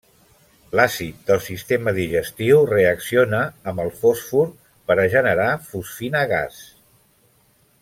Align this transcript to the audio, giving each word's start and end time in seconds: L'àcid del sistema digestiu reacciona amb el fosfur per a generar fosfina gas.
L'àcid 0.77 1.19
del 1.27 1.41
sistema 1.47 1.93
digestiu 1.97 2.63
reacciona 2.71 3.43
amb 3.73 3.83
el 3.85 3.93
fosfur 4.01 4.47
per 4.89 4.97
a 5.05 5.07
generar 5.17 5.47
fosfina 5.69 6.25
gas. 6.35 6.61